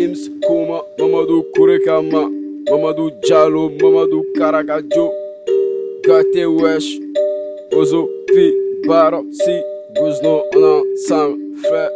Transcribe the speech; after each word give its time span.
Gims 0.00 0.30
Kuma 0.46 0.80
Mamadou 0.98 1.44
Kurekama 1.54 2.22
Mamadou 2.70 3.10
Diallo 3.20 3.68
Mamadou 3.68 4.24
Karakajo 4.34 5.10
Gate 6.06 6.46
Wesh 6.46 6.98
Ozo 7.70 8.08
Pi 8.28 8.54
Baro 8.88 9.22
Si 9.30 9.62
Guzno 9.94 10.42
on 10.56 10.64
ensemble 10.64 11.38
fait 11.60 11.92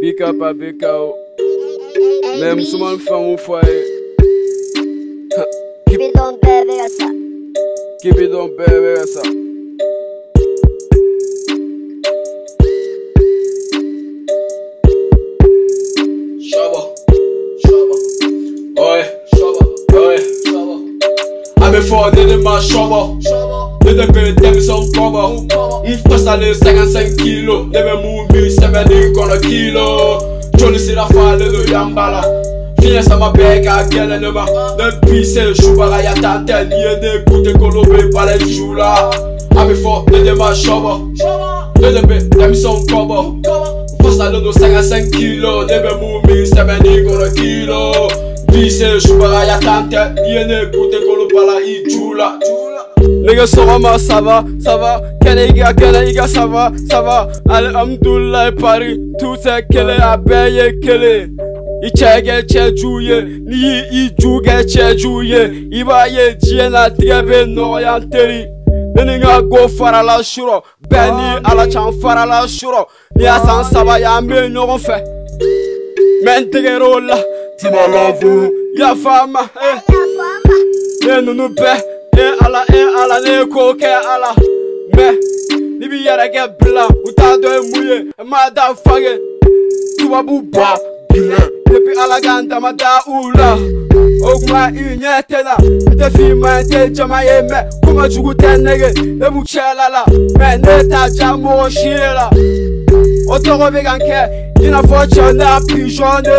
Bika 0.00 0.32
pa 0.38 0.52
bika 0.54 0.92
o 1.02 1.14
Même 2.38 2.62
Souman 2.62 2.96
fan 3.00 3.32
ou 3.32 3.36
foyer 3.38 3.82
Keep 5.88 6.00
it 6.00 6.18
on 6.20 6.38
baby, 6.40 6.78
asa. 6.80 7.08
Keep 8.02 8.18
it 8.18 8.34
on 8.34 8.56
baby 8.56 9.04
ça 9.06 9.43
I'm 21.84 21.92
a 21.92 21.96
four, 21.96 22.10
nigga, 22.12 22.42
my 22.42 22.60
shaba. 22.60 23.20
Nigga, 23.80 24.06
be 24.14 24.32
dem 24.40 24.60
some 24.60 24.90
cover. 24.92 25.36
Mfasa 25.84 26.36
le 26.36 26.54
55 26.54 27.16
kilo, 27.18 27.64
nebe 27.64 27.92
mumi, 28.02 28.50
seme 28.50 28.84
ni 28.88 29.12
kono 29.14 29.38
kilo. 29.40 30.22
Johnny 30.56 30.78
si 30.78 30.94
la 30.94 31.06
fale 31.06 31.38
de 31.50 31.70
yambala. 31.70 32.22
Fiye 32.80 33.02
sama 33.02 33.30
bega 33.32 33.84
gele 33.90 34.18
nema 34.18 34.46
Depuis 34.78 35.24
c'est 35.24 35.54
choubara 35.54 36.02
ya 36.02 36.12
tante 36.14 36.52
Niye 36.68 36.96
ne 37.00 37.24
koute 37.24 37.52
kolobe 37.58 38.10
pale 38.12 38.38
choula 38.38 39.10
Ami 39.56 39.74
fo 39.74 40.04
de 40.10 40.22
de 40.22 40.32
ma 40.34 40.52
shoba 40.54 40.98
De 41.80 41.92
de 41.92 42.06
be 42.06 42.18
dem 42.36 42.54
son 42.54 42.84
kobo 42.86 43.36
Fasa 44.02 44.28
le 44.30 44.40
no 44.40 44.52
55 44.52 45.10
kilo 45.12 45.64
Nebe 45.64 45.94
mumi 46.00 46.46
sebe 46.46 46.78
ni 46.82 47.04
kono 47.08 47.30
kilo 47.34 48.08
c'est 48.68 49.00
choubara 49.00 49.44
ya 49.46 49.58
tante 49.58 50.20
Niye 50.22 50.44
ne 50.44 50.66
koute 50.66 50.98
kolobe 51.06 51.13
pale 51.34 51.56
i 51.66 51.82
choula 51.90 52.38
Nigga 53.26 53.44
sɔgɔma 53.46 53.98
ça 53.98 54.20
va 54.20 54.44
ça 54.60 54.76
va 54.76 55.00
kɛnɛ 55.22 55.42
i 55.50 55.60
ka 55.60 55.72
kɛnɛ 55.72 56.08
i 56.10 56.14
ka 56.14 56.26
ça 56.26 56.46
va 56.46 56.70
ça 56.88 57.02
va 57.02 57.28
alihamdulilayi 57.50 58.52
pari 58.52 59.00
tout 59.18 59.36
est 59.46 59.62
kelen 59.72 60.00
a 60.00 60.16
bɛɛ 60.16 60.50
ye 60.56 60.80
kelen 60.80 61.36
i 61.82 61.90
cɛ 61.90 62.22
kɛ 62.26 62.42
cɛ 62.46 62.76
jugu 62.76 63.00
ye 63.00 63.20
n'i 63.22 63.56
y'i 63.56 64.06
i 64.06 64.10
ju 64.18 64.40
kɛ 64.46 64.64
cɛ 64.64 64.96
jugu 64.96 65.22
ye 65.24 65.42
i 65.72 65.84
b'a 65.84 66.06
ye 66.08 66.34
diɲɛ 66.42 66.68
latigɛ 66.70 67.18
bɛ 67.28 67.38
nɔgɔya 67.54 68.00
n 68.00 68.10
teri 68.10 68.46
ne 68.94 69.04
ni 69.04 69.14
n 69.16 69.22
ka 69.22 69.42
ko 69.42 69.68
farala 69.68 70.18
surɔ 70.22 70.62
bɛɛ 70.88 71.08
ni 71.16 71.26
ala 71.50 71.66
can 71.66 71.92
farala 72.00 72.46
surɔ 72.46 72.86
ni 73.16 73.24
y'a 73.24 73.38
san 73.44 73.64
saba 73.64 73.98
ye 73.98 74.04
an 74.06 74.26
bɛ 74.28 74.48
ɲɔgɔn 74.54 74.80
fɛ 74.86 74.96
mɛ 76.24 76.32
n 76.40 76.50
degera 76.50 76.86
o 76.86 76.98
la 77.00 77.18
tima 77.58 77.84
lafu 77.88 78.50
yafa 78.78 79.26
n 79.26 79.32
ma 79.32 79.40
eh. 79.60 80.03
Ne 81.06 81.20
ninnu 81.20 81.48
bɛɛ 81.48 81.76
e 82.16 82.24
ala 82.44 82.60
e 82.72 82.80
ala 83.00 83.20
ne 83.20 83.30
ye 83.38 83.44
ko 83.46 83.74
kɛ 83.74 83.90
ala. 84.14 84.34
Mɛ 84.96 85.06
ni 85.78 85.88
bi 85.88 86.04
yɛrɛ 86.06 86.26
kɛ 86.34 86.42
bila 86.58 86.86
u 86.86 87.12
t'a 87.12 87.36
dɔn 87.42 87.52
ye 87.54 87.60
mun 87.70 87.86
ye 87.88 87.98
n 88.18 88.24
m'a 88.30 88.50
da 88.54 88.74
fage 88.74 89.18
tubabu 89.98 90.42
ba 90.52 90.76
binɛ 91.10 91.38
depuis 91.66 91.98
ala 91.98 92.20
k'an 92.20 92.48
dama 92.48 92.72
da 92.72 93.00
u 93.06 93.32
la 93.36 93.54
o 94.22 94.38
kuma 94.38 94.70
i 94.70 94.96
ɲɛ 94.96 95.22
tɛ 95.28 95.44
na 95.44 95.54
n 95.58 95.98
tɛ 95.98 96.10
f'i 96.14 96.34
ma 96.34 96.60
n 96.60 96.68
tɛ 96.70 96.94
jama 96.94 97.24
ye 97.24 97.42
mɛ 97.50 97.58
kuma 97.84 98.08
jugu 98.08 98.32
tɛ 98.34 98.56
nege 98.62 98.94
ne 99.18 99.26
b'u 99.28 99.42
cɛla 99.42 99.90
la 99.90 100.04
mɛ 100.38 100.48
ne 100.62 100.88
t'a 100.88 101.08
ja 101.10 101.34
mɔgɔ 101.36 101.70
si 101.70 101.88
ye 101.88 102.10
la 102.14 102.30
o 103.28 103.38
tɔgɔ 103.38 103.66
bɛ 103.74 103.82
ka 103.82 103.98
kɛ 103.98 104.20
i 104.64 104.70
n'a 104.70 104.80
fɔ 104.80 105.06
cɛ 105.10 105.32
n'a 105.34 105.60
pizɔn 105.68 106.22
de 106.22 106.38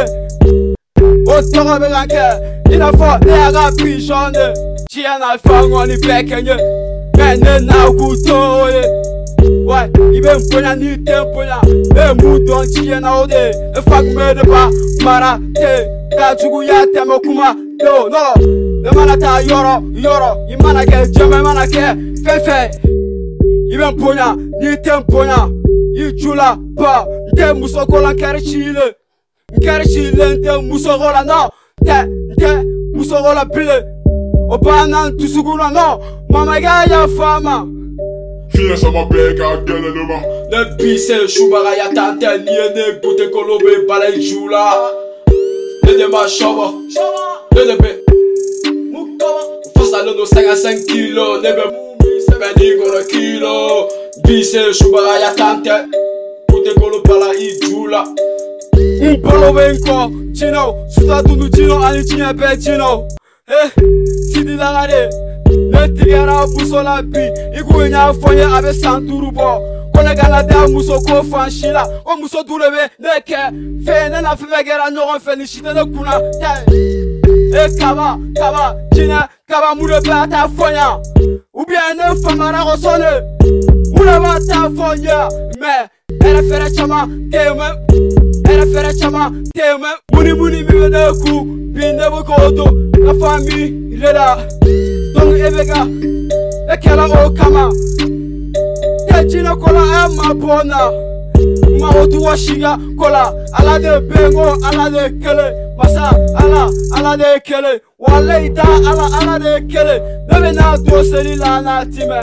o 1.28 1.42
tɔgɔ 1.54 1.74
bɛ 1.82 1.88
ka 1.92 2.04
kɛ 2.08 2.55
i 2.72 2.78
n'a 2.78 2.92
fɔ 2.92 3.26
ne 3.26 3.32
y'a 3.32 3.52
ka 3.52 3.72
pizɔn 3.78 4.32
de 4.34 4.46
diɲɛ 4.92 5.20
na 5.20 5.38
fɛn 5.38 5.70
kɔni 5.72 5.96
bɛɛ 6.02 6.22
kɛ 6.30 6.38
n 6.42 6.46
ye 6.46 6.56
mɛ 7.18 7.28
ne 7.44 7.66
n'a 7.66 7.78
k'u 7.98 8.16
to 8.26 8.36
o 8.36 8.68
ye 8.68 8.84
wa 9.66 9.84
i 9.84 10.20
bɛ 10.20 10.32
n 10.36 10.42
bonya 10.50 10.76
n'i 10.76 10.98
tɛ 11.06 11.14
n 11.22 11.34
bonya 11.34 11.58
ne 11.64 12.02
ye 12.02 12.14
mun 12.20 12.46
dɔn 12.46 12.66
diɲɛ 12.74 13.00
na 13.02 13.22
o 13.22 13.28
de 13.28 13.36
ye 13.36 13.52
ne 13.74 13.82
fa 13.82 13.98
kun 14.02 14.16
bɛ 14.16 14.36
ne 14.36 14.44
ba 14.44 14.70
mara 15.04 15.40
ten 15.54 15.86
ka 16.18 16.36
juguya 16.36 16.86
tɛmɛ 16.94 17.22
kuma 17.24 17.54
no 17.84 18.08
no 18.10 18.34
ne 18.82 18.90
mana 18.96 19.18
taa 19.18 19.42
yɔrɔ 19.42 19.74
yɔrɔ 20.02 20.30
i 20.50 20.56
mana 20.64 20.86
kɛ 20.86 21.06
jɛma 21.14 21.36
i 21.40 21.44
mana 21.44 21.66
kɛ 21.66 21.84
fɛn 22.24 22.40
fɛn 22.46 22.66
i 23.72 23.78
bɛ 23.78 23.88
n 23.92 23.96
bonya 23.98 24.36
n'i 24.60 24.76
tɛ 24.82 25.00
n 25.00 25.04
bonya 25.08 25.50
i 25.98 26.12
ju 26.18 26.34
la 26.34 26.56
ba 26.56 27.06
n 27.06 27.36
tɛ 27.38 27.54
musoko 27.54 28.02
la 28.02 28.12
n 28.12 28.18
kɛra 28.18 28.40
ci 32.36 32.46
le 32.46 32.56
n 32.56 32.60
kɛra 32.60 32.60
ci 32.60 32.60
le 32.60 32.60
n 32.60 32.66
tɛ 32.66 32.66
musoko 32.94 33.34
la 33.34 33.44
non 33.44 33.52
tɛ 33.52 33.84
n 33.86 33.86
tɛ 33.86 33.86
musoko 33.86 33.86
la 33.86 33.86
bilen 33.86 33.86
o 34.50 34.58
b'an 34.58 35.18
dusukun 35.18 35.58
na 35.58 35.70
non 35.70 36.00
mama 36.30 36.58
i 36.58 36.62
ka 36.62 36.86
yafa 36.90 37.40
n 37.40 37.44
ma 37.44 37.66
Fiye 38.50 38.78
sama 38.78 39.06
bɛɛ 39.06 39.38
ka 39.38 39.58
gɛlɛn 39.66 39.94
ne 39.96 40.04
ma 40.04 40.20
ne 40.52 40.76
bi 40.78 40.98
se 40.98 41.28
subaga 41.28 41.76
ya 41.76 41.90
tan 41.94 42.20
tɛ 42.20 42.44
n'i 42.44 42.52
ye 42.52 42.70
ne 42.76 43.00
gote 43.02 43.32
kolo 43.32 43.58
bɛ 43.60 43.88
bala 43.88 44.06
i 44.06 44.20
ju 44.22 44.50
la 44.50 44.92
ne 45.84 45.98
de 45.98 46.08
ma 46.08 46.26
sɔbɔ 46.26 46.68
ne 47.56 47.62
de 47.66 47.76
bɛ 47.76 47.92
fasalen 49.76 50.16
don 50.16 50.26
55 50.26 50.86
kilo 50.88 51.42
ne 51.42 51.50
n'i 52.56 52.78
kɔnɔ 52.78 53.08
kilo. 53.10 53.88
Bi 54.24 54.44
se 54.44 54.74
subaga 54.74 55.20
ya 55.20 55.34
tan 55.36 55.64
tɛ 55.64 55.86
gote 56.50 56.74
kolo 56.80 57.02
bala 57.04 57.34
i 59.02 59.08
ju 59.08 59.08
la 59.08 59.16
n 59.16 59.22
balo 59.22 59.52
bɛ 59.54 59.72
n 59.72 59.78
kɔ 59.84 60.34
jinaw 60.34 60.70
suta 60.90 61.22
dundu 61.24 61.50
jinaw 61.50 61.84
ani 61.84 62.02
diɲɛ 62.04 62.34
bɛɛ 62.34 62.56
jinaw 62.62 63.04
eh 63.48 63.70
sidi 64.32 64.56
lagare 64.56 65.10
ne 65.50 65.88
tigɛra 65.96 66.48
muso 66.48 66.82
la 66.82 67.02
bi 67.02 67.20
i 67.54 67.62
kun 67.62 67.92
y'a 67.92 68.14
fɔ 68.14 68.32
n 68.32 68.38
ye 68.38 68.44
a 68.44 68.62
bɛ 68.62 68.74
san 68.74 69.06
duuru 69.06 69.32
bɔ 69.32 69.92
ko 69.94 70.02
ne 70.02 70.16
kana 70.16 70.44
da 70.44 70.68
muso 70.68 71.00
ko 71.02 71.24
fan 71.24 71.50
si 71.52 71.68
la 71.72 71.86
o 72.06 72.16
muso 72.18 72.44
du 72.44 72.58
de 72.58 72.66
bɛ 72.66 72.90
ne 73.00 73.20
kɛ 73.20 73.40
fɛn 73.86 74.12
ne 74.12 74.22
na 74.22 74.36
fɛn 74.36 74.50
fɛn 74.50 74.64
kɛra 74.64 74.90
ɲɔgɔn 74.92 75.20
fɛ 75.20 75.38
nin 75.38 75.48
si 75.48 75.62
tɛ 75.62 75.74
ne 75.74 75.84
kunna 75.92 76.16
e 77.26 77.78
kaba 77.78 78.18
kaba 78.36 78.76
jinɛ 78.94 79.28
kaba 79.48 79.76
mun 79.76 79.88
de 79.88 80.00
bɛ 80.08 80.24
a 80.24 80.28
t'a 80.28 80.48
fɔ 80.48 80.68
n 80.72 80.76
ye 80.76 81.40
ou 81.54 81.66
bien 81.66 81.96
ne 81.98 82.16
famara 82.22 82.64
ko 82.64 82.76
sɔn 82.76 83.00
ne 83.00 83.12
mun 83.94 84.06
de 84.06 84.16
b'a 84.24 84.40
t'a 84.48 84.70
fɔ 84.70 84.96
n 84.96 85.04
ye 85.04 85.18
mɛ 85.60 85.74
hɛrɛ 86.22 86.42
fɛrɛ 86.50 86.76
caman 86.76 87.30
tɛ 87.30 87.44
yen 87.46 87.58
mɛ 87.58 88.25
hɛrɛ 88.46 88.66
fɛrɛ 88.74 88.92
caman 89.00 89.44
tɛ 89.56 89.64
yen 89.70 89.82
mɛ 89.82 89.90
munimuni 90.14 90.60
min 90.68 90.82
bɛ 90.82 90.90
ne 90.90 91.02
kun 91.22 91.42
bi 91.74 91.82
ne 91.94 92.06
bɛ 92.14 92.20
k'o 92.28 92.52
don 92.56 92.72
na 93.06 93.14
famille 93.20 93.98
de 94.00 94.10
la 94.14 94.38
donc 95.14 95.38
e 95.38 95.50
bɛ 95.56 95.64
ka 95.68 95.82
e 96.74 96.76
kɛra 96.78 97.06
o 97.26 97.30
kama. 97.34 97.72
Tɛ 99.10 99.18
jinɛ 99.30 99.54
ko 99.62 99.72
la 99.74 99.82
e 99.82 100.16
ma 100.18 100.34
bɔ 100.34 100.64
n 100.64 100.68
na 100.68 100.80
mago 101.80 102.08
tu 102.08 102.20
wasiga 102.20 102.78
ko 102.98 103.10
la 103.10 103.32
ala 103.58 103.80
de 103.80 103.92
bɛ 104.08 104.30
n 104.30 104.34
ko 104.34 104.44
ala 104.68 104.90
de 104.90 105.04
kelen 105.22 105.52
masa 105.78 106.12
ala 106.42 106.70
ala 106.96 107.18
de 107.18 107.40
kelen 107.48 107.80
walayi 108.00 108.50
da 108.54 108.64
ala 108.64 109.06
ala 109.20 109.40
de 109.40 109.68
kelen 109.68 110.00
ne 110.28 110.36
bɛ 110.42 110.52
n'a 110.54 110.78
don 110.84 111.04
seli 111.04 111.36
la 111.36 111.62
n'a 111.62 111.86
timɛ 111.86 112.22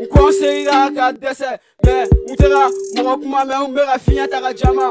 n 0.00 0.06
kɔnseyira 0.12 0.94
ka 0.94 1.12
dɛsɛ 1.12 1.50
mɛ 1.84 1.94
n 2.30 2.34
tɛ 2.36 2.46
ka 2.52 2.62
mɔgɔ 2.96 3.20
kuma 3.22 3.44
mɛ 3.44 3.54
n 3.68 3.74
bɛ 3.74 3.82
ka 3.86 3.98
fiɲɛ 3.98 4.30
ta 4.30 4.40
ka 4.40 4.52
jama 4.52 4.90